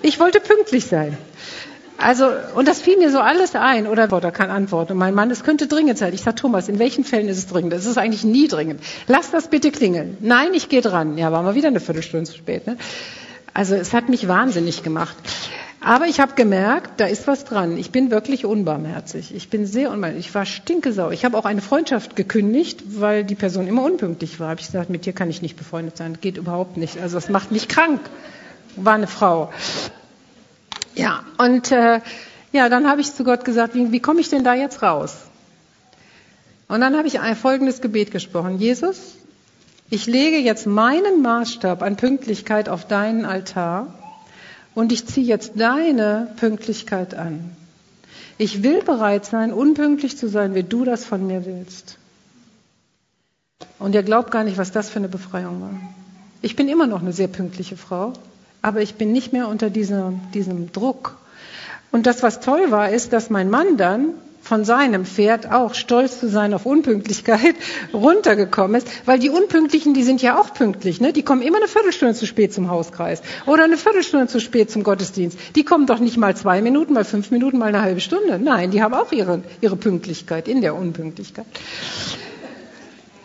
[0.00, 1.18] Ich wollte pünktlich sein.
[1.96, 4.92] Also, und das fiel mir so alles ein, oder oder kann antworten.
[4.92, 6.12] Und mein Mann, es könnte dringend sein.
[6.12, 7.72] Ich sage, Thomas, in welchen Fällen ist es dringend?
[7.72, 8.82] Es ist eigentlich nie dringend.
[9.06, 10.16] Lass das bitte klingeln.
[10.20, 11.16] Nein, ich gehe dran.
[11.18, 12.66] Ja, war mal wieder eine Viertelstunde zu spät.
[12.66, 12.76] Ne?
[13.52, 15.16] Also, es hat mich wahnsinnig gemacht.
[15.80, 17.76] Aber ich habe gemerkt, da ist was dran.
[17.76, 19.34] Ich bin wirklich unbarmherzig.
[19.34, 20.28] Ich bin sehr unbarmherzig.
[20.28, 21.10] Ich war stinkesau.
[21.10, 24.48] Ich habe auch eine Freundschaft gekündigt, weil die Person immer unpünktlich war.
[24.48, 26.18] Habe ich gesagt, mit dir kann ich nicht befreundet sein.
[26.20, 26.98] Geht überhaupt nicht.
[27.00, 28.00] Also, das macht mich krank.
[28.76, 29.52] War eine Frau.
[30.94, 32.00] Ja, und äh,
[32.52, 35.16] ja, dann habe ich zu Gott gesagt, wie, wie komme ich denn da jetzt raus?
[36.68, 38.58] Und dann habe ich ein folgendes Gebet gesprochen.
[38.58, 39.16] Jesus,
[39.90, 43.92] ich lege jetzt meinen Maßstab an Pünktlichkeit auf deinen Altar
[44.74, 47.56] und ich ziehe jetzt deine Pünktlichkeit an.
[48.38, 51.98] Ich will bereit sein, unpünktlich zu sein, wie du das von mir willst.
[53.78, 55.80] Und ihr glaubt gar nicht, was das für eine Befreiung war.
[56.42, 58.12] Ich bin immer noch eine sehr pünktliche Frau
[58.64, 61.18] aber ich bin nicht mehr unter diesem, diesem Druck.
[61.92, 66.18] Und das, was toll war, ist, dass mein Mann dann von seinem Pferd auch stolz
[66.20, 67.56] zu sein auf Unpünktlichkeit
[67.94, 71.12] runtergekommen ist, weil die Unpünktlichen, die sind ja auch pünktlich, ne?
[71.12, 74.82] Die kommen immer eine Viertelstunde zu spät zum Hauskreis oder eine Viertelstunde zu spät zum
[74.82, 75.38] Gottesdienst.
[75.56, 78.38] Die kommen doch nicht mal zwei Minuten, mal fünf Minuten, mal eine halbe Stunde.
[78.38, 81.46] Nein, die haben auch ihre, ihre Pünktlichkeit in der Unpünktlichkeit.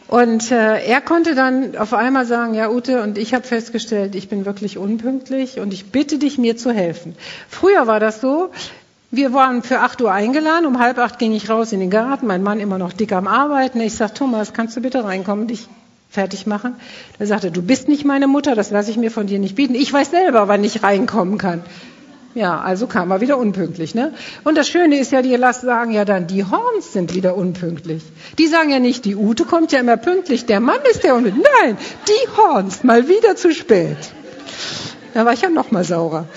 [0.10, 4.28] Und äh, er konnte dann auf einmal sagen, ja Ute, und ich habe festgestellt, ich
[4.28, 7.16] bin wirklich unpünktlich und ich bitte dich, mir zu helfen.
[7.48, 8.50] Früher war das so,
[9.12, 12.26] wir waren für acht Uhr eingeladen, um halb acht ging ich raus in den Garten,
[12.26, 13.80] mein Mann immer noch dick am Arbeiten.
[13.82, 15.68] Ich sag, Thomas, kannst du bitte reinkommen, dich
[16.10, 16.74] fertig machen?
[17.20, 19.76] Er sagte, du bist nicht meine Mutter, das lasse ich mir von dir nicht bieten.
[19.76, 21.62] Ich weiß selber, wann ich reinkommen kann.
[22.36, 23.96] Ja, also kam er wieder unpünktlich.
[23.96, 24.14] Ne?
[24.44, 28.04] Und das Schöne ist ja, die sagen ja dann, die Horns sind wieder unpünktlich.
[28.38, 31.46] Die sagen ja nicht, die Ute kommt ja immer pünktlich, der Mann ist der unpünktlich.
[31.62, 33.98] Nein, die Horns, mal wieder zu spät.
[35.14, 36.28] Da war ich ja noch mal saurer.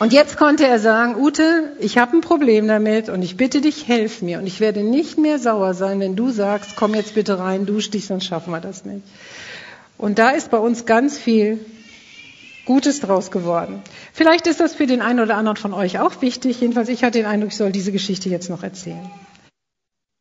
[0.00, 3.88] Und jetzt konnte er sagen, Ute, ich habe ein Problem damit und ich bitte dich,
[3.88, 4.38] helf mir.
[4.38, 7.90] Und ich werde nicht mehr sauer sein, wenn du sagst, komm jetzt bitte rein, dusch
[7.90, 9.02] dich, sonst schaffen wir das nicht.
[9.98, 11.58] Und da ist bei uns ganz viel
[12.68, 13.80] Gutes draus geworden.
[14.12, 16.60] Vielleicht ist das für den einen oder anderen von euch auch wichtig.
[16.60, 19.10] Jedenfalls, ich hatte den Eindruck, ich soll diese Geschichte jetzt noch erzählen.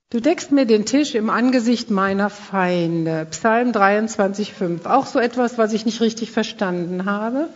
[0.10, 3.28] Du deckst mir den Tisch im Angesicht meiner Feinde.
[3.32, 4.86] Psalm 23,5.
[4.86, 7.50] Auch so etwas, was ich nicht richtig verstanden habe.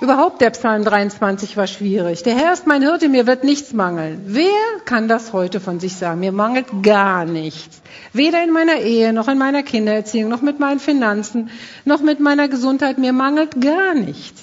[0.00, 2.22] Überhaupt der Psalm 23 war schwierig.
[2.22, 4.22] Der Herr ist mein Hirte, mir wird nichts mangeln.
[4.26, 4.52] Wer
[4.84, 6.20] kann das heute von sich sagen?
[6.20, 7.80] Mir mangelt gar nichts.
[8.12, 11.50] Weder in meiner Ehe, noch in meiner Kindererziehung, noch mit meinen Finanzen,
[11.86, 12.98] noch mit meiner Gesundheit.
[12.98, 14.42] Mir mangelt gar nichts.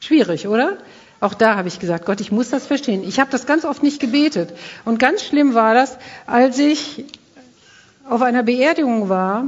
[0.00, 0.78] Schwierig, oder?
[1.20, 3.04] Auch da habe ich gesagt, Gott, ich muss das verstehen.
[3.06, 4.54] Ich habe das ganz oft nicht gebetet.
[4.86, 7.04] Und ganz schlimm war das, als ich
[8.08, 9.44] auf einer Beerdigung war.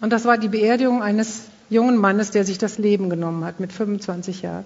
[0.00, 3.72] Und das war die Beerdigung eines jungen Mannes, der sich das Leben genommen hat mit
[3.72, 4.64] 25 Jahren.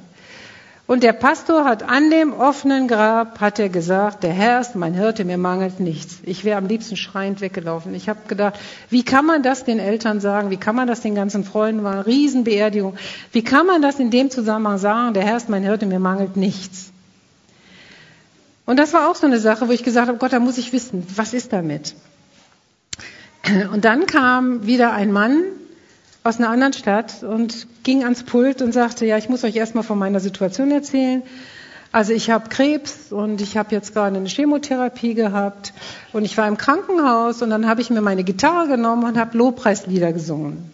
[0.88, 4.94] Und der Pastor hat an dem offenen Grab, hat er gesagt, der Herr ist mein
[4.94, 6.18] Hirte, mir mangelt nichts.
[6.22, 7.92] Ich wäre am liebsten schreiend weggelaufen.
[7.92, 8.54] Ich habe gedacht,
[8.88, 10.50] wie kann man das den Eltern sagen?
[10.50, 12.96] Wie kann man das den ganzen Freunden eine Riesenbeerdigung.
[13.32, 16.36] Wie kann man das in dem Zusammenhang sagen, der Herr ist mein Hirte, mir mangelt
[16.36, 16.92] nichts?
[18.64, 20.72] Und das war auch so eine Sache, wo ich gesagt habe, Gott, da muss ich
[20.72, 21.96] wissen, was ist damit?
[23.72, 25.42] Und dann kam wieder ein Mann,
[26.26, 29.84] aus einer anderen Stadt und ging ans Pult und sagte, ja, ich muss euch erstmal
[29.84, 31.22] von meiner Situation erzählen.
[31.92, 35.72] Also ich habe Krebs und ich habe jetzt gerade eine Chemotherapie gehabt
[36.12, 39.38] und ich war im Krankenhaus und dann habe ich mir meine Gitarre genommen und habe
[39.38, 40.70] Lobpreislieder gesungen.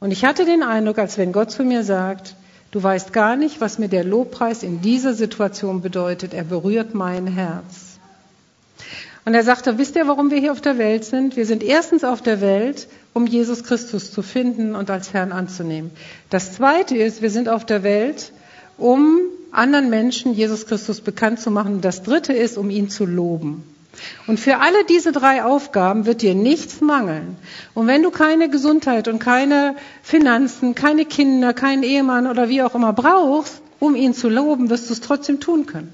[0.00, 2.34] Und ich hatte den Eindruck, als wenn Gott zu mir sagt,
[2.70, 6.32] du weißt gar nicht, was mir der Lobpreis in dieser Situation bedeutet.
[6.32, 7.98] Er berührt mein Herz.
[9.26, 11.36] Und er sagte, wisst ihr, warum wir hier auf der Welt sind?
[11.36, 15.92] Wir sind erstens auf der Welt, um Jesus Christus zu finden und als Herrn anzunehmen.
[16.28, 18.32] Das zweite ist, wir sind auf der Welt,
[18.76, 19.20] um
[19.52, 21.80] anderen Menschen Jesus Christus bekannt zu machen.
[21.80, 23.62] Das dritte ist, um ihn zu loben.
[24.26, 27.36] Und für alle diese drei Aufgaben wird dir nichts mangeln.
[27.74, 32.74] Und wenn du keine Gesundheit und keine Finanzen, keine Kinder, keinen Ehemann oder wie auch
[32.74, 35.92] immer brauchst, um ihn zu loben, wirst du es trotzdem tun können.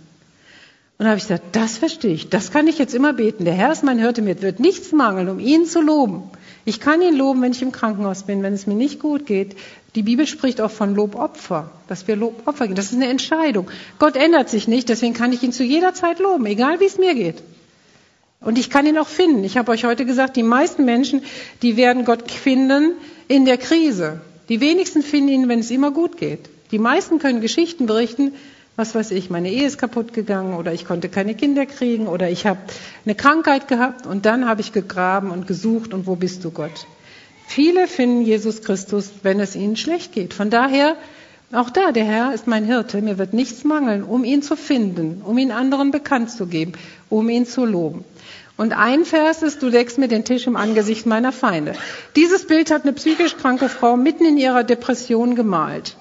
[0.97, 3.45] Und da habe ich gesagt, das verstehe ich, das kann ich jetzt immer beten.
[3.45, 6.25] Der Herr ist mein Hirte, mir wird nichts mangeln, um ihn zu loben.
[6.65, 9.57] Ich kann ihn loben, wenn ich im Krankenhaus bin, wenn es mir nicht gut geht.
[9.95, 12.77] Die Bibel spricht auch von Lobopfer, dass wir Lobopfer geben.
[12.77, 13.71] Das ist eine Entscheidung.
[13.99, 16.99] Gott ändert sich nicht, deswegen kann ich ihn zu jeder Zeit loben, egal wie es
[16.99, 17.43] mir geht.
[18.41, 19.45] Und ich kann ihn auch finden.
[19.45, 21.23] Ich habe euch heute gesagt, die meisten Menschen,
[21.63, 22.93] die werden Gott finden
[23.29, 24.21] in der Krise.
[24.49, 26.49] Die wenigsten finden ihn, wenn es immer gut geht.
[26.71, 28.33] Die meisten können Geschichten berichten,
[28.77, 32.31] was weiß ich, meine Ehe ist kaputt gegangen oder ich konnte keine Kinder kriegen oder
[32.31, 32.61] ich habe
[33.05, 36.87] eine Krankheit gehabt und dann habe ich gegraben und gesucht und wo bist du Gott?
[37.47, 40.35] Viele finden Jesus Christus, wenn es ihnen schlecht geht.
[40.35, 40.97] Von daher,
[41.53, 45.21] auch da, der Herr ist mein Hirte, mir wird nichts mangeln, um ihn zu finden,
[45.25, 46.73] um ihn anderen bekannt zu geben,
[47.09, 48.05] um ihn zu loben.
[48.57, 51.73] Und ein Vers ist, du deckst mir den Tisch im Angesicht meiner Feinde.
[52.15, 55.97] Dieses Bild hat eine psychisch kranke Frau mitten in ihrer Depression gemalt.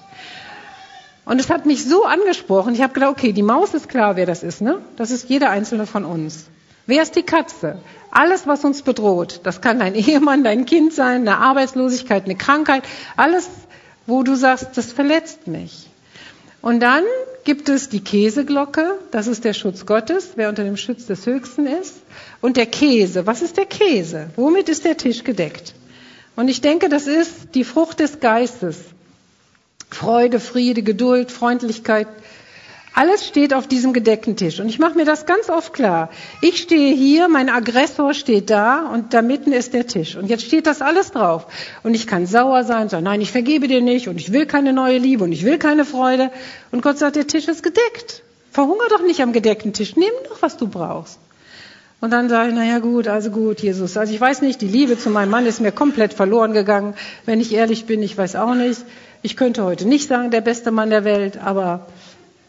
[1.30, 4.26] Und es hat mich so angesprochen, ich habe gedacht, okay, die Maus ist klar, wer
[4.26, 4.80] das ist, ne?
[4.96, 6.46] Das ist jeder einzelne von uns.
[6.86, 7.78] Wer ist die Katze?
[8.10, 12.82] Alles, was uns bedroht, das kann dein Ehemann, dein Kind sein, eine Arbeitslosigkeit, eine Krankheit,
[13.16, 13.48] alles,
[14.08, 15.86] wo du sagst, das verletzt mich.
[16.62, 17.04] Und dann
[17.44, 21.68] gibt es die Käseglocke, das ist der Schutz Gottes, wer unter dem Schutz des Höchsten
[21.68, 21.94] ist.
[22.40, 24.30] Und der Käse, was ist der Käse?
[24.34, 25.74] Womit ist der Tisch gedeckt?
[26.34, 28.78] Und ich denke, das ist die Frucht des Geistes.
[29.90, 32.08] Freude, Friede, Geduld, Freundlichkeit,
[32.94, 34.58] alles steht auf diesem gedeckten Tisch.
[34.58, 36.10] Und ich mache mir das ganz oft klar.
[36.42, 40.16] Ich stehe hier, mein Aggressor steht da und da mitten ist der Tisch.
[40.16, 41.46] Und jetzt steht das alles drauf.
[41.82, 44.72] Und ich kann sauer sein, sagen, nein, ich vergebe dir nicht und ich will keine
[44.72, 46.30] neue Liebe und ich will keine Freude.
[46.72, 48.22] Und Gott sagt, der Tisch ist gedeckt.
[48.50, 49.94] Verhunger doch nicht am gedeckten Tisch.
[49.94, 51.20] Nimm doch, was du brauchst.
[52.00, 53.96] Und dann sage ich, naja gut, also gut, Jesus.
[53.96, 56.94] Also ich weiß nicht, die Liebe zu meinem Mann ist mir komplett verloren gegangen.
[57.26, 58.80] Wenn ich ehrlich bin, ich weiß auch nicht.
[59.22, 61.86] Ich könnte heute nicht sagen, der beste Mann der Welt, aber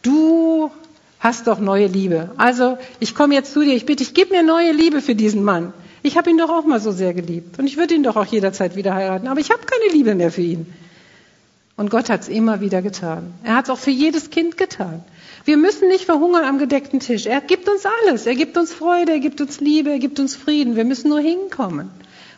[0.04, 0.72] du
[1.20, 2.32] hast doch neue Liebe.
[2.38, 5.44] Also ich komme jetzt zu dir, ich bitte dich, gib mir neue Liebe für diesen
[5.44, 5.74] Mann.
[6.02, 8.26] Ich habe ihn doch auch mal so sehr geliebt und ich würde ihn doch auch
[8.26, 10.74] jederzeit wieder heiraten, aber ich habe keine Liebe mehr für ihn.
[11.76, 13.34] Und Gott hat es immer wieder getan.
[13.44, 15.04] Er hat es auch für jedes Kind getan.
[15.46, 17.26] Wir müssen nicht verhungern am gedeckten Tisch.
[17.26, 18.28] Er gibt uns alles.
[18.28, 20.76] Er gibt uns Freude, er gibt uns Liebe, er gibt uns Frieden.
[20.76, 21.90] Wir müssen nur hinkommen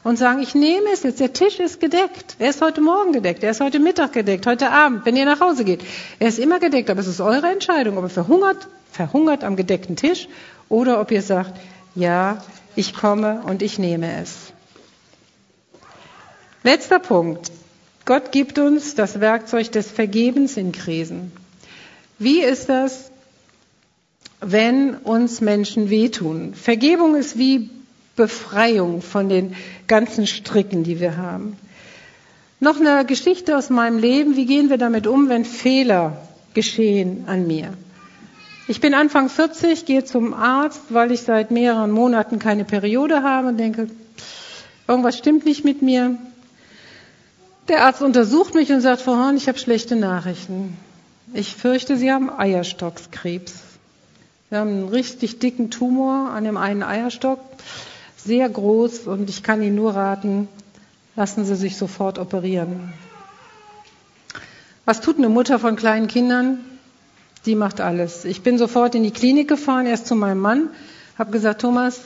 [0.03, 1.19] und sagen, ich nehme es jetzt.
[1.19, 2.35] Der Tisch ist gedeckt.
[2.39, 3.43] Er ist heute Morgen gedeckt.
[3.43, 4.45] Er ist heute Mittag gedeckt.
[4.45, 5.81] Heute Abend, wenn ihr nach Hause geht.
[6.19, 6.89] Er ist immer gedeckt.
[6.89, 10.27] Aber es ist eure Entscheidung, ob ihr verhungert, verhungert am gedeckten Tisch
[10.69, 11.53] oder ob ihr sagt,
[11.95, 12.43] ja,
[12.75, 14.51] ich komme und ich nehme es.
[16.63, 17.51] Letzter Punkt.
[18.05, 21.31] Gott gibt uns das Werkzeug des Vergebens in Krisen.
[22.19, 23.11] Wie ist das,
[24.41, 26.53] wenn uns Menschen wehtun?
[26.53, 27.69] Vergebung ist wie
[28.15, 29.55] Befreiung von den
[29.87, 31.57] ganzen Stricken, die wir haben.
[32.59, 34.35] Noch eine Geschichte aus meinem Leben.
[34.35, 36.17] Wie gehen wir damit um, wenn Fehler
[36.53, 37.73] geschehen an mir?
[38.67, 43.49] Ich bin Anfang 40, gehe zum Arzt, weil ich seit mehreren Monaten keine Periode habe
[43.49, 43.89] und denke,
[44.87, 46.17] irgendwas stimmt nicht mit mir.
[47.67, 50.77] Der Arzt untersucht mich und sagt, Frau Horn, ich habe schlechte Nachrichten.
[51.33, 53.53] Ich fürchte, Sie haben Eierstockskrebs.
[54.49, 57.39] Sie haben einen richtig dicken Tumor an dem einen Eierstock,
[58.23, 60.47] sehr groß und ich kann Ihnen nur raten,
[61.15, 62.93] lassen Sie sich sofort operieren.
[64.85, 66.59] Was tut eine Mutter von kleinen Kindern?
[67.45, 68.25] Die macht alles.
[68.25, 70.69] Ich bin sofort in die Klinik gefahren, erst zu meinem Mann,
[71.17, 71.99] habe gesagt, Thomas,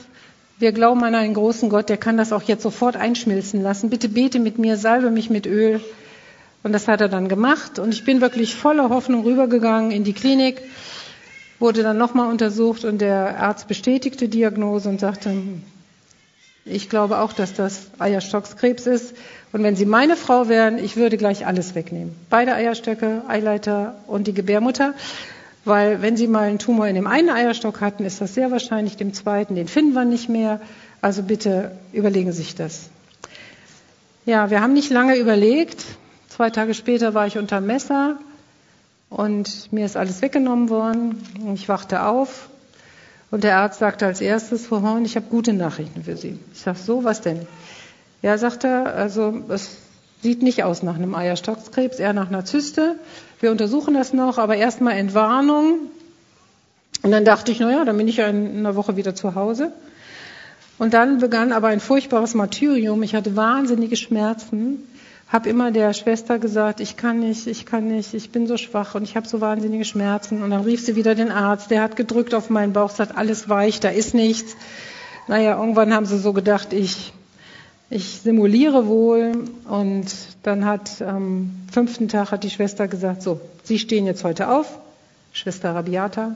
[0.58, 3.90] wir glauben an einen großen Gott, der kann das auch jetzt sofort einschmilzen lassen.
[3.90, 5.80] Bitte bete mit mir, salbe mich mit Öl.
[6.64, 7.78] Und das hat er dann gemacht.
[7.78, 10.60] Und ich bin wirklich voller Hoffnung rübergegangen in die Klinik,
[11.60, 15.32] wurde dann nochmal untersucht und der Arzt bestätigte die Diagnose und sagte,
[16.64, 19.14] ich glaube auch, dass das Eierstockskrebs ist.
[19.52, 22.14] Und wenn Sie meine Frau wären, ich würde gleich alles wegnehmen.
[22.28, 24.94] Beide Eierstöcke, Eileiter und die Gebärmutter.
[25.64, 28.96] Weil wenn Sie mal einen Tumor in dem einen Eierstock hatten, ist das sehr wahrscheinlich
[28.96, 29.54] dem zweiten.
[29.54, 30.60] Den finden wir nicht mehr.
[31.00, 32.90] Also bitte überlegen Sie sich das.
[34.26, 35.84] Ja, wir haben nicht lange überlegt.
[36.28, 38.18] Zwei Tage später war ich unter Messer
[39.10, 41.22] und mir ist alles weggenommen worden.
[41.54, 42.48] Ich wachte auf
[43.30, 46.38] und der Arzt sagte als erstes, Frau Horn, ich habe gute Nachrichten für Sie.
[46.52, 47.46] Ich sage, so, was denn?
[48.22, 49.76] Ja, sagt er, also es
[50.22, 52.96] sieht nicht aus nach einem Eierstockskrebs, eher nach einer Zyste.
[53.40, 55.78] Wir untersuchen das noch, aber erstmal Entwarnung.
[57.02, 59.72] Und dann dachte ich, naja, dann bin ich ja in einer Woche wieder zu Hause.
[60.78, 63.02] Und dann begann aber ein furchtbares Martyrium.
[63.02, 64.82] Ich hatte wahnsinnige Schmerzen,
[65.28, 68.94] habe immer der Schwester gesagt, ich kann nicht, ich kann nicht, ich bin so schwach
[68.94, 70.42] und ich habe so wahnsinnige Schmerzen.
[70.42, 73.48] Und dann rief sie wieder den Arzt, der hat gedrückt auf meinen Bauch, sagt, alles
[73.48, 74.56] weich, da ist nichts.
[75.26, 77.12] Naja, irgendwann haben sie so gedacht, ich,
[77.90, 79.44] ich simuliere wohl.
[79.68, 80.06] Und
[80.42, 84.78] dann hat am fünften Tag hat die Schwester gesagt, so, Sie stehen jetzt heute auf,
[85.32, 86.34] Schwester Rabiata.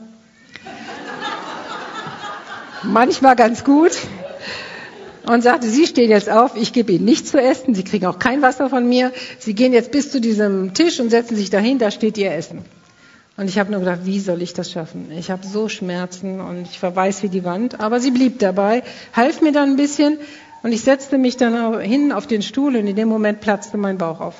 [2.83, 3.93] Manchmal ganz gut.
[5.25, 8.19] Und sagte, Sie stehen jetzt auf, ich gebe Ihnen nichts zu essen, Sie kriegen auch
[8.19, 9.11] kein Wasser von mir.
[9.39, 12.65] Sie gehen jetzt bis zu diesem Tisch und setzen sich dahin, da steht Ihr Essen.
[13.35, 15.11] Und ich habe nur gedacht, wie soll ich das schaffen?
[15.11, 17.79] Ich habe so Schmerzen und ich verweis wie die Wand.
[17.79, 18.83] Aber sie blieb dabei,
[19.13, 20.19] half mir dann ein bisschen
[20.61, 23.97] und ich setzte mich dann hin auf den Stuhl und in dem Moment platzte mein
[23.97, 24.35] Bauch auf.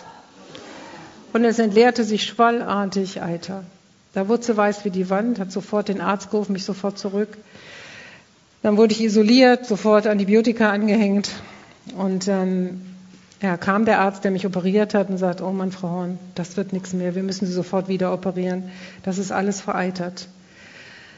[1.34, 3.64] Und es entleerte sich schwallartig Eiter.
[4.14, 7.30] Da wurde sie weiß wie die Wand, hat sofort den Arzt gerufen, mich sofort zurück.
[8.64, 11.30] Dann wurde ich isoliert, sofort Antibiotika angehängt.
[11.98, 12.82] Und dann
[13.42, 16.56] ja, kam der Arzt, der mich operiert hat und sagt, oh Mann, Frau Horn, das
[16.56, 18.72] wird nichts mehr, wir müssen Sie sofort wieder operieren.
[19.04, 20.30] Das ist alles vereitert.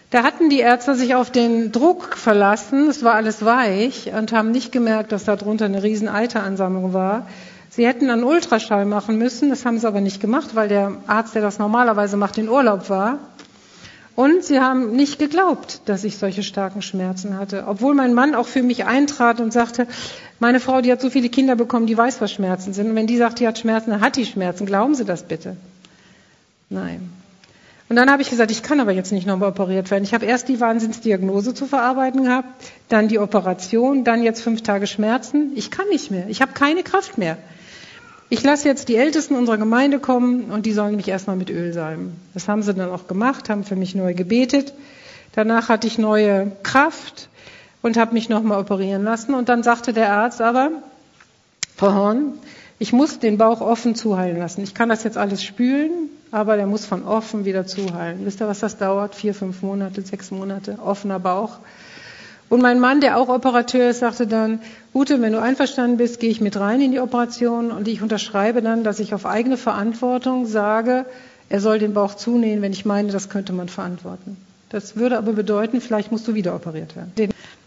[0.09, 4.49] Da hatten die Ärzte sich auf den Druck verlassen, es war alles weich und haben
[4.49, 7.27] nicht gemerkt, dass da drunter eine riesen Eiteransammlung war.
[7.69, 11.35] Sie hätten einen Ultraschall machen müssen, das haben sie aber nicht gemacht, weil der Arzt,
[11.35, 13.19] der das normalerweise macht, in Urlaub war.
[14.15, 17.65] Und sie haben nicht geglaubt, dass ich solche starken Schmerzen hatte.
[17.67, 19.87] Obwohl mein Mann auch für mich eintrat und sagte,
[20.39, 22.89] meine Frau, die hat so viele Kinder bekommen, die weiß, was Schmerzen sind.
[22.89, 24.65] Und wenn die sagt, die hat Schmerzen, dann hat die Schmerzen.
[24.65, 25.57] Glauben Sie das bitte?
[26.69, 27.11] Nein.
[27.87, 30.03] Und dann habe ich gesagt, ich kann aber jetzt nicht nochmal operiert werden.
[30.03, 32.49] Ich habe erst die Wahnsinnsdiagnose zu verarbeiten gehabt,
[32.89, 35.51] dann die Operation, dann jetzt fünf Tage Schmerzen.
[35.55, 36.27] Ich kann nicht mehr.
[36.29, 37.37] Ich habe keine Kraft mehr.
[38.35, 41.71] Ich lasse jetzt die Ältesten unserer Gemeinde kommen und die sollen mich erstmal mit Öl
[41.71, 42.19] salben.
[42.33, 44.73] Das haben sie dann auch gemacht, haben für mich neu gebetet.
[45.31, 47.29] Danach hatte ich neue Kraft
[47.81, 49.35] und habe mich nochmal operieren lassen.
[49.35, 50.71] Und dann sagte der Arzt aber,
[51.77, 52.33] Frau Horn,
[52.77, 54.63] ich muss den Bauch offen zuheilen lassen.
[54.63, 58.25] Ich kann das jetzt alles spülen, aber der muss von offen wieder zuheilen.
[58.25, 59.15] Wisst ihr, was das dauert?
[59.15, 61.59] Vier, fünf Monate, sechs Monate, offener Bauch.
[62.47, 64.59] Und mein Mann, der auch Operateur ist, sagte dann,
[64.93, 68.61] Ute, wenn du einverstanden bist, gehe ich mit rein in die Operation und ich unterschreibe
[68.61, 71.05] dann, dass ich auf eigene Verantwortung sage,
[71.49, 74.37] er soll den Bauch zunähen, wenn ich meine, das könnte man verantworten.
[74.69, 77.11] Das würde aber bedeuten, vielleicht musst du wieder operiert werden.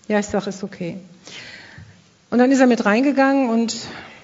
[0.08, 0.98] Ja, ich sage, ist okay.
[2.30, 3.76] Und dann ist er mit reingegangen und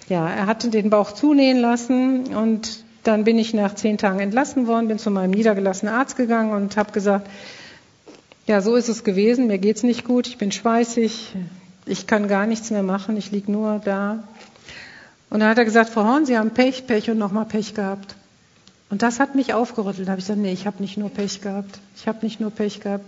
[0.08, 4.66] ja, er hatte den Bauch zunähen lassen und dann bin ich nach zehn Tagen entlassen
[4.66, 7.28] worden, bin zu meinem niedergelassenen Arzt gegangen und habe gesagt,
[8.46, 9.46] ja, so ist es gewesen.
[9.46, 10.26] Mir geht's nicht gut.
[10.26, 11.34] Ich bin schweißig.
[11.86, 13.16] Ich kann gar nichts mehr machen.
[13.16, 14.24] Ich lieg nur da.
[15.30, 18.14] Und dann hat er gesagt, Frau Horn, Sie haben Pech, Pech und nochmal Pech gehabt.
[18.90, 20.06] Und das hat mich aufgerüttelt.
[20.06, 21.80] Da habe ich gesagt, nee, ich habe nicht nur Pech gehabt.
[21.96, 23.04] Ich habe nicht nur Pech gehabt.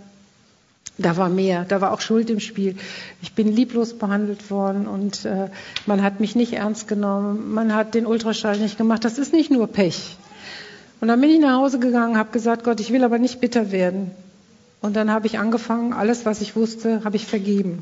[0.99, 2.75] Da war mehr, da war auch Schuld im Spiel.
[3.21, 5.49] Ich bin lieblos behandelt worden und äh,
[5.85, 9.05] man hat mich nicht ernst genommen, man hat den Ultraschall nicht gemacht.
[9.05, 10.17] Das ist nicht nur Pech.
[10.99, 13.71] Und dann bin ich nach Hause gegangen, habe gesagt, Gott, ich will aber nicht bitter
[13.71, 14.09] werden.
[14.81, 17.79] Und dann habe ich angefangen, alles, was ich wusste, habe ich vergeben.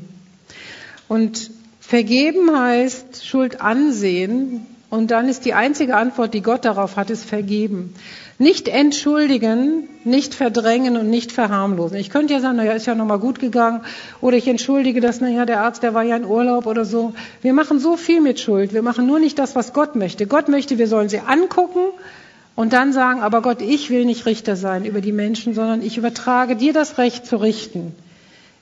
[1.08, 4.66] Und vergeben heißt Schuld ansehen.
[4.88, 7.94] Und dann ist die einzige Antwort, die Gott darauf hat, ist vergeben.
[8.38, 11.96] Nicht entschuldigen, nicht verdrängen und nicht verharmlosen.
[11.96, 13.82] Ich könnte ja sagen, naja, ist ja nochmal gut gegangen.
[14.20, 17.14] Oder ich entschuldige das, naja, der Arzt, der war ja in Urlaub oder so.
[17.42, 18.72] Wir machen so viel mit Schuld.
[18.72, 20.26] Wir machen nur nicht das, was Gott möchte.
[20.26, 21.80] Gott möchte, wir sollen sie angucken
[22.56, 25.98] und dann sagen, aber Gott, ich will nicht Richter sein über die Menschen, sondern ich
[25.98, 27.94] übertrage dir das Recht zu richten.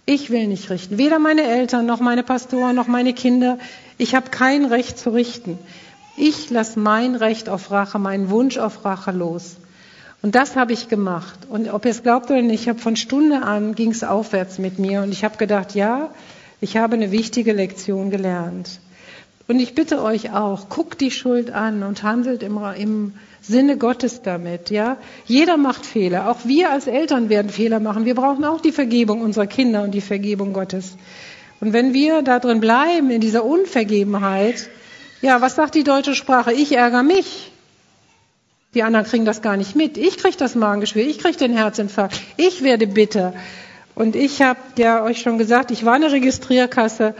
[0.04, 0.98] Ich will nicht richten.
[0.98, 3.58] Weder meine Eltern noch meine Pastoren noch meine Kinder.
[3.96, 5.58] Ich habe kein Recht zu richten.
[6.16, 9.56] Ich lasse mein Recht auf Rache, meinen Wunsch auf Rache los.
[10.20, 11.38] Und das habe ich gemacht.
[11.48, 14.58] Und ob ihr es glaubt oder nicht, ich habe von Stunde an ging es aufwärts
[14.58, 16.10] mit mir und ich habe gedacht, ja,
[16.60, 18.80] ich habe eine wichtige Lektion gelernt.
[19.46, 24.22] Und ich bitte euch auch, guckt die Schuld an und handelt im, im Sinne Gottes
[24.22, 24.96] damit, ja.
[25.26, 26.30] Jeder macht Fehler.
[26.30, 28.06] Auch wir als Eltern werden Fehler machen.
[28.06, 30.96] Wir brauchen auch die Vergebung unserer Kinder und die Vergebung Gottes.
[31.60, 34.70] Und wenn wir da drin bleiben, in dieser Unvergebenheit,
[35.20, 36.52] ja, was sagt die deutsche Sprache?
[36.52, 37.50] Ich ärgere mich.
[38.74, 39.98] Die anderen kriegen das gar nicht mit.
[39.98, 43.34] Ich kriege das Magengeschwür, ich kriege den Herzinfarkt, ich werde bitter.
[43.94, 47.14] Und ich habe ja euch schon gesagt, ich war eine Registrierkasse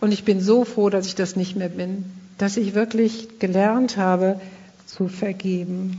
[0.00, 2.04] und ich bin so froh, dass ich das nicht mehr bin,
[2.38, 4.40] dass ich wirklich gelernt habe
[4.86, 5.98] zu vergeben.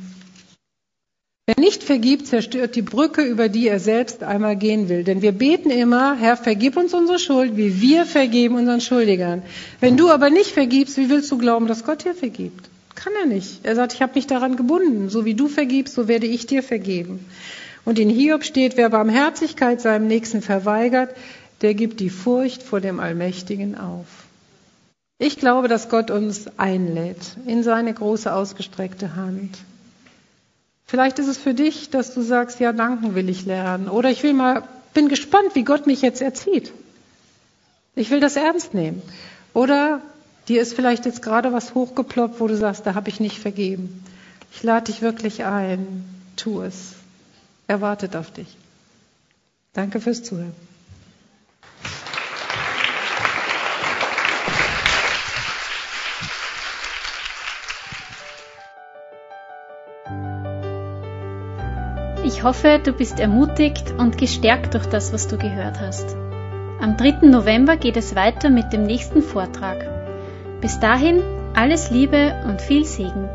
[1.50, 5.06] Wer nicht vergibt, zerstört die Brücke, über die er selbst einmal gehen will.
[5.06, 9.44] Denn wir beten immer, Herr, vergib uns unsere Schuld, wie wir vergeben unseren Schuldigern.
[9.80, 12.70] Wenn du aber nicht vergibst, wie willst du glauben, dass Gott dir vergibt?
[12.96, 13.62] Kann er nicht.
[13.64, 15.08] Er sagt, ich habe mich daran gebunden.
[15.08, 17.26] So wie du vergibst, so werde ich dir vergeben.
[17.86, 21.16] Und in Hiob steht, wer Barmherzigkeit seinem Nächsten verweigert,
[21.62, 24.06] der gibt die Furcht vor dem Allmächtigen auf.
[25.20, 29.58] Ich glaube, dass Gott uns einlädt in seine große ausgestreckte Hand.
[30.86, 33.90] Vielleicht ist es für dich, dass du sagst, ja, danken will ich lernen.
[33.90, 36.72] Oder ich will mal, bin gespannt, wie Gott mich jetzt erzieht.
[37.96, 39.02] Ich will das ernst nehmen.
[39.54, 40.02] Oder
[40.48, 44.04] dir ist vielleicht jetzt gerade was hochgeploppt, wo du sagst, da habe ich nicht vergeben.
[44.54, 46.06] Ich lade dich wirklich ein.
[46.36, 46.94] Tu es.
[47.68, 48.56] Er wartet auf dich.
[49.74, 50.67] Danke fürs Zuhören.
[62.28, 66.18] Ich hoffe, du bist ermutigt und gestärkt durch das, was du gehört hast.
[66.82, 67.26] Am 3.
[67.26, 69.88] November geht es weiter mit dem nächsten Vortrag.
[70.60, 71.24] Bis dahin
[71.56, 73.30] alles Liebe und viel Segen.